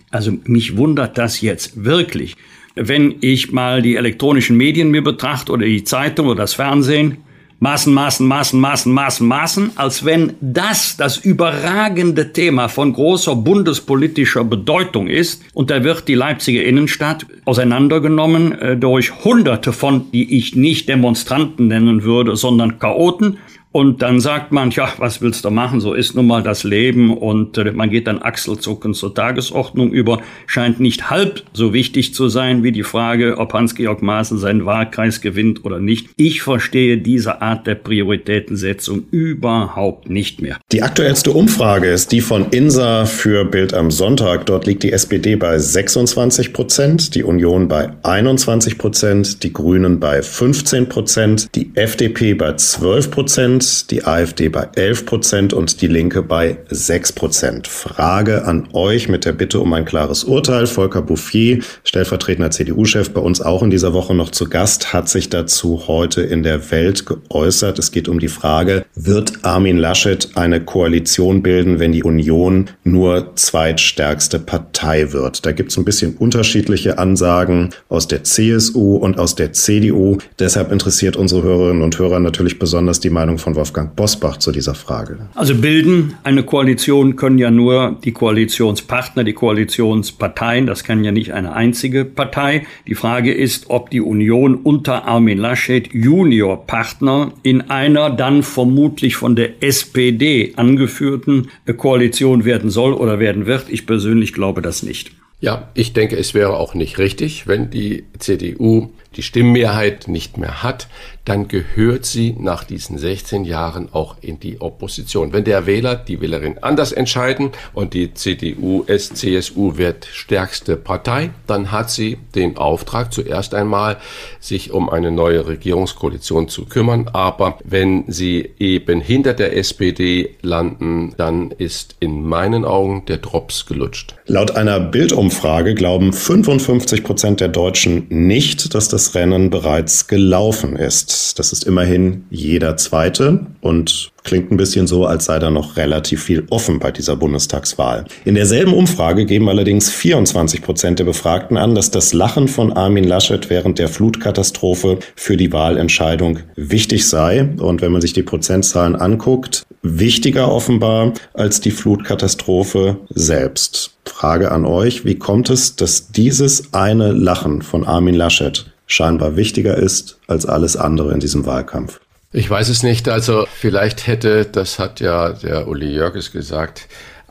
[0.09, 2.37] Also mich wundert das jetzt wirklich.
[2.73, 7.17] Wenn ich mal die elektronischen Medien mir betrachte oder die Zeitung oder das Fernsehen,
[7.59, 14.43] Maßen, Maßen, Maßen, Maßen, Maßen, Maßen, als wenn das das überragende Thema von großer bundespolitischer
[14.43, 15.43] Bedeutung ist.
[15.55, 21.67] Und da wird die Leipziger Innenstadt auseinandergenommen äh, durch Hunderte von, die ich nicht Demonstranten
[21.67, 23.39] nennen würde, sondern Chaoten.
[23.77, 25.81] Und dann sagt man, ja, was willst du machen?
[25.81, 27.15] So ist nun mal das Leben.
[27.15, 30.19] Und äh, man geht dann achselzuckend zur Tagesordnung über.
[30.47, 35.21] Scheint nicht halb so wichtig zu sein wie die Frage, ob Hans-Georg Maaßen seinen Wahlkreis
[35.21, 36.09] gewinnt oder nicht.
[36.15, 40.57] Ich verstehe diese Art der Prioritätensetzung überhaupt nicht mehr.
[40.71, 44.47] Die aktuellste Umfrage ist die von INSA für Bild am Sonntag.
[44.47, 50.23] Dort liegt die SPD bei 26 Prozent, die Union bei 21 Prozent, die Grünen bei
[50.23, 55.87] 15 Prozent, die FDP bei 12 Prozent Prozent, die AfD bei 11 Prozent und die
[55.87, 57.67] Linke bei 6 Prozent.
[57.67, 60.67] Frage an euch mit der Bitte um ein klares Urteil.
[60.67, 65.29] Volker Bouffier, stellvertretender CDU-Chef, bei uns auch in dieser Woche noch zu Gast, hat sich
[65.29, 67.77] dazu heute in der Welt geäußert.
[67.79, 73.35] Es geht um die Frage, wird Armin Laschet eine Koalition bilden, wenn die Union nur
[73.35, 75.45] zweitstärkste Partei wird?
[75.45, 80.17] Da gibt es ein bisschen unterschiedliche Ansagen aus der CSU und aus der CDU.
[80.39, 84.75] Deshalb interessiert unsere Hörerinnen und Hörer natürlich besonders die Meinung von Wolfgang Bosbach zu dieser
[84.75, 85.29] Frage.
[85.35, 90.65] Also bilden eine Koalition können ja nur die Koalitionspartner, die Koalitionsparteien.
[90.65, 92.65] Das kann ja nicht eine einzige Partei.
[92.87, 99.35] Die Frage ist, ob die Union unter Armin Laschet Juniorpartner in einer dann vermutlich von
[99.35, 103.65] der SPD angeführten Koalition werden soll oder werden wird.
[103.69, 105.11] Ich persönlich glaube das nicht.
[105.39, 110.63] Ja, ich denke, es wäre auch nicht richtig, wenn die CDU die Stimmmehrheit nicht mehr
[110.63, 110.87] hat,
[111.27, 115.33] dann gehört sie nach diesen 16 Jahren auch in die Opposition.
[115.33, 121.71] Wenn der Wähler, die Wählerin anders entscheiden und die CDU, CSU wird stärkste Partei, dann
[121.71, 123.97] hat sie den Auftrag zuerst einmal,
[124.39, 127.09] sich um eine neue Regierungskoalition zu kümmern.
[127.11, 133.65] Aber wenn sie eben hinter der SPD landen, dann ist in meinen Augen der Drops
[133.65, 134.15] gelutscht.
[134.27, 141.39] Laut einer Bildumfrage glauben 55 Prozent der Deutschen nicht, dass das Rennen bereits gelaufen ist.
[141.39, 146.23] Das ist immerhin jeder zweite und klingt ein bisschen so, als sei da noch relativ
[146.23, 148.05] viel offen bei dieser Bundestagswahl.
[148.25, 153.05] In derselben Umfrage geben allerdings 24 Prozent der Befragten an, dass das Lachen von Armin
[153.05, 157.49] Laschet während der Flutkatastrophe für die Wahlentscheidung wichtig sei.
[157.57, 163.97] Und wenn man sich die Prozentzahlen anguckt, wichtiger offenbar als die Flutkatastrophe selbst.
[164.05, 169.77] Frage an euch, wie kommt es, dass dieses eine Lachen von Armin Laschet scheinbar wichtiger
[169.77, 171.99] ist als alles andere in diesem Wahlkampf.
[172.31, 173.07] Ich weiß es nicht.
[173.07, 176.87] Also vielleicht hätte, das hat ja der Uli Jörges gesagt,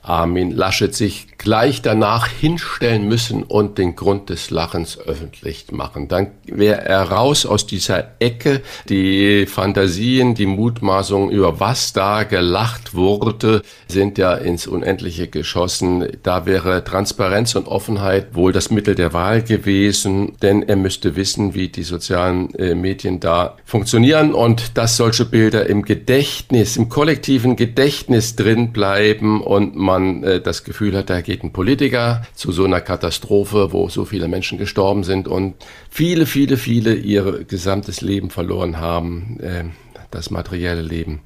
[0.06, 6.08] Armin Laschet sich gleich danach hinstellen müssen und den Grund des Lachens öffentlich machen.
[6.08, 8.62] Dann wäre er raus aus dieser Ecke.
[8.88, 16.08] Die Fantasien, die Mutmaßungen über was da gelacht wurde, sind ja ins Unendliche geschossen.
[16.22, 21.54] Da wäre Transparenz und Offenheit wohl das Mittel der Wahl gewesen, denn er müsste wissen,
[21.54, 27.56] wie die sozialen äh, Medien da funktionieren und dass solche Bilder im Gedächtnis, im kollektiven
[27.56, 32.64] Gedächtnis drin bleiben und man äh, das Gefühl hat, da geht ein Politiker zu so
[32.64, 35.54] einer Katastrophe, wo so viele Menschen gestorben sind und
[35.90, 39.64] viele, viele, viele ihr gesamtes Leben verloren haben, äh,
[40.10, 41.20] das materielle Leben.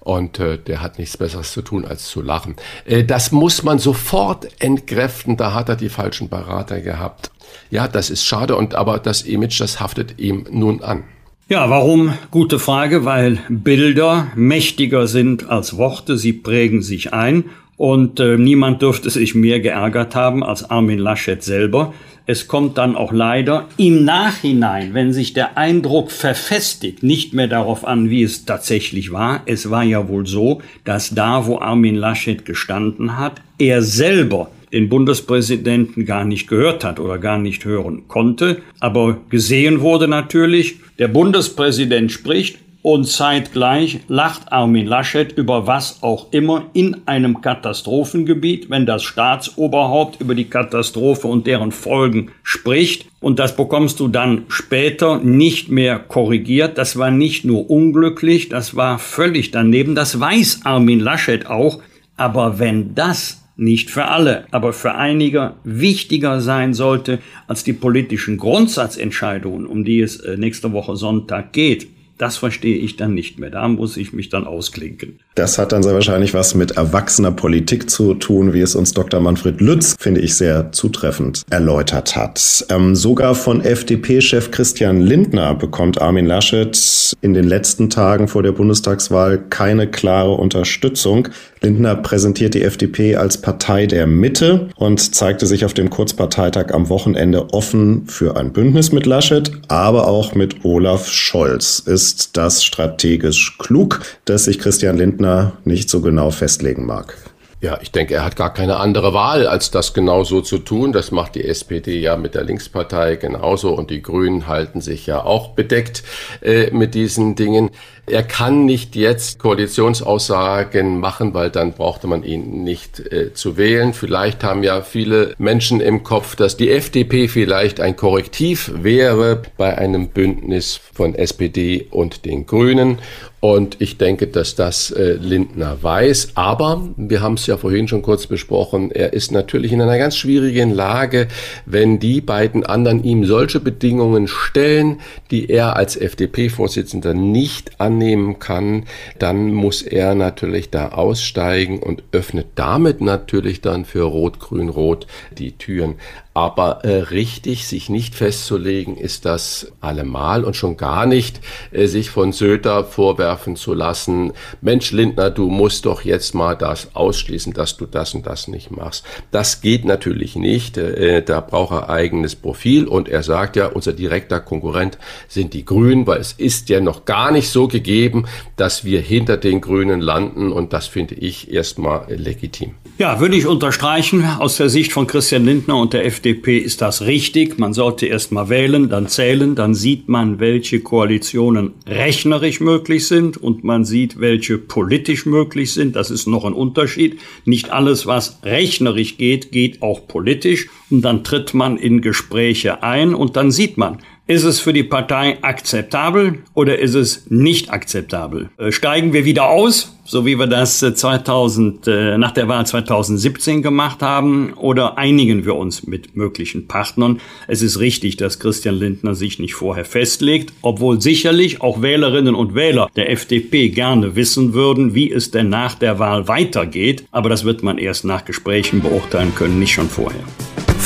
[0.00, 2.56] Und äh, der hat nichts Besseres zu tun, als zu lachen.
[2.84, 5.38] Äh, das muss man sofort entkräften.
[5.38, 7.30] Da hat er die falschen Berater gehabt.
[7.70, 8.56] Ja, das ist schade.
[8.56, 11.04] Und aber das Image, das haftet ihm nun an.
[11.48, 12.14] Ja, warum?
[12.30, 16.16] Gute Frage, weil Bilder mächtiger sind als Worte.
[16.16, 17.44] Sie prägen sich ein
[17.76, 21.92] und äh, niemand dürfte sich mehr geärgert haben als Armin Laschet selber.
[22.26, 27.86] Es kommt dann auch leider im Nachhinein, wenn sich der Eindruck verfestigt, nicht mehr darauf
[27.86, 29.42] an, wie es tatsächlich war.
[29.44, 34.88] Es war ja wohl so, dass da, wo Armin Laschet gestanden hat, er selber den
[34.88, 38.62] Bundespräsidenten gar nicht gehört hat oder gar nicht hören konnte.
[38.80, 46.26] Aber gesehen wurde natürlich, der Bundespräsident spricht und zeitgleich lacht Armin Laschet über was auch
[46.32, 53.06] immer in einem Katastrophengebiet, wenn das Staatsoberhaupt über die Katastrophe und deren Folgen spricht.
[53.20, 56.76] Und das bekommst du dann später nicht mehr korrigiert.
[56.76, 59.94] Das war nicht nur unglücklich, das war völlig daneben.
[59.94, 61.80] Das weiß Armin Laschet auch.
[62.18, 68.36] Aber wenn das nicht für alle, aber für einige wichtiger sein sollte als die politischen
[68.36, 73.50] Grundsatzentscheidungen, um die es äh, nächste Woche Sonntag geht, das verstehe ich dann nicht mehr.
[73.50, 75.18] Da muss ich mich dann ausklinken.
[75.34, 79.20] Das hat dann sehr wahrscheinlich was mit erwachsener Politik zu tun, wie es uns Dr.
[79.20, 82.64] Manfred Lütz, finde ich, sehr zutreffend erläutert hat.
[82.70, 88.52] Ähm, sogar von FDP-Chef Christian Lindner bekommt Armin Laschet in den letzten Tagen vor der
[88.52, 91.28] Bundestagswahl keine klare Unterstützung.
[91.64, 96.90] Lindner präsentiert die FDP als Partei der Mitte und zeigte sich auf dem Kurzparteitag am
[96.90, 101.78] Wochenende offen für ein Bündnis mit Laschet, aber auch mit Olaf Scholz.
[101.78, 107.16] Ist das strategisch klug, dass sich Christian Lindner nicht so genau festlegen mag?
[107.64, 110.92] Ja, ich denke, er hat gar keine andere Wahl, als das genauso zu tun.
[110.92, 115.24] Das macht die SPD ja mit der Linkspartei genauso und die Grünen halten sich ja
[115.24, 116.02] auch bedeckt
[116.42, 117.70] äh, mit diesen Dingen.
[118.06, 123.94] Er kann nicht jetzt Koalitionsaussagen machen, weil dann brauchte man ihn nicht äh, zu wählen.
[123.94, 129.78] Vielleicht haben ja viele Menschen im Kopf, dass die FDP vielleicht ein Korrektiv wäre bei
[129.78, 132.98] einem Bündnis von SPD und den Grünen.
[133.44, 136.28] Und ich denke, dass das äh, Lindner weiß.
[136.34, 138.90] Aber wir haben es ja vorhin schon kurz besprochen.
[138.90, 141.28] Er ist natürlich in einer ganz schwierigen Lage,
[141.66, 145.00] wenn die beiden anderen ihm solche Bedingungen stellen,
[145.30, 148.84] die er als FDP-Vorsitzender nicht annehmen kann.
[149.18, 155.06] Dann muss er natürlich da aussteigen und öffnet damit natürlich dann für Rot-Grün-Rot
[155.38, 155.94] die Türen.
[156.36, 162.10] Aber äh, richtig, sich nicht festzulegen, ist das allemal und schon gar nicht, äh, sich
[162.10, 167.76] von Söder vorwerfen zu lassen, Mensch Lindner, du musst doch jetzt mal das ausschließen, dass
[167.76, 169.04] du das und das nicht machst.
[169.30, 170.76] Das geht natürlich nicht.
[170.76, 175.64] Äh, da braucht er eigenes Profil und er sagt ja, unser direkter Konkurrent sind die
[175.64, 178.26] Grünen, weil es ist ja noch gar nicht so gegeben,
[178.56, 182.74] dass wir hinter den Grünen landen und das finde ich erstmal legitim.
[182.98, 184.24] Ja, würde ich unterstreichen.
[184.24, 187.58] Aus der Sicht von Christian Lindner und der FDP ist das richtig.
[187.58, 193.36] Man sollte erst mal wählen, dann zählen, dann sieht man, welche Koalitionen rechnerisch möglich sind
[193.36, 195.96] und man sieht, welche politisch möglich sind.
[195.96, 197.18] Das ist noch ein Unterschied.
[197.44, 200.68] Nicht alles, was rechnerisch geht, geht auch politisch.
[200.90, 204.82] Und dann tritt man in Gespräche ein und dann sieht man, ist es für die
[204.82, 208.48] Partei akzeptabel oder ist es nicht akzeptabel?
[208.56, 213.62] Äh, steigen wir wieder aus, so wie wir das 2000, äh, nach der Wahl 2017
[213.62, 217.20] gemacht haben, oder einigen wir uns mit möglichen Partnern?
[217.48, 222.54] Es ist richtig, dass Christian Lindner sich nicht vorher festlegt, obwohl sicherlich auch Wählerinnen und
[222.54, 227.04] Wähler der FDP gerne wissen würden, wie es denn nach der Wahl weitergeht.
[227.10, 230.24] Aber das wird man erst nach Gesprächen beurteilen können, nicht schon vorher.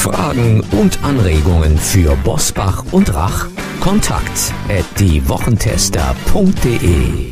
[0.08, 3.46] Fragen und Anregungen für Bosbach und Rach?
[3.78, 7.26] Kontakt at diewochentester.de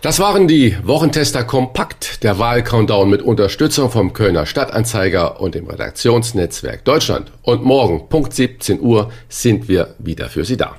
[0.00, 6.84] das waren die Wochentester Kompakt, der Wahlcountdown mit Unterstützung vom Kölner Stadtanzeiger und dem Redaktionsnetzwerk
[6.84, 7.30] Deutschland.
[7.42, 10.74] Und morgen, Punkt 17 Uhr, sind wir wieder für Sie da.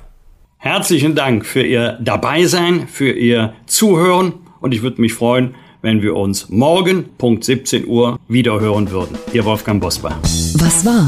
[0.58, 5.54] Herzlichen Dank für Ihr Dabeisein, für Ihr Zuhören und ich würde mich freuen,
[5.84, 9.18] wenn wir uns morgen Punkt 17 Uhr wieder hören würden.
[9.34, 10.16] Ihr Wolfgang Bosbach.
[10.54, 11.06] Was war?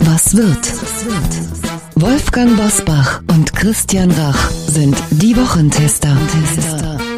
[0.00, 0.72] Was wird?
[1.94, 6.16] Wolfgang Bosbach und Christian Rach sind die Wochentester.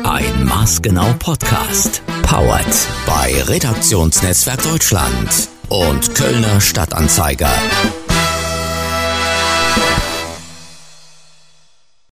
[0.05, 2.03] Ein maßgenau Podcast.
[2.23, 2.67] Powered
[3.07, 7.51] bei Redaktionsnetzwerk Deutschland und Kölner Stadtanzeiger.